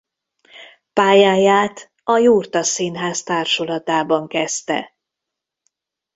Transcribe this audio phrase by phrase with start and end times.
[0.93, 4.95] Pályáját a Jurta Színház társulatában kezdte.